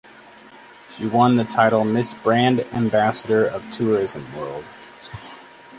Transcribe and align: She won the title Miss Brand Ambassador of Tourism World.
She 0.89 1.05
won 1.05 1.35
the 1.37 1.43
title 1.43 1.85
Miss 1.85 2.15
Brand 2.15 2.61
Ambassador 2.73 3.45
of 3.45 3.69
Tourism 3.69 4.35
World. 4.35 4.65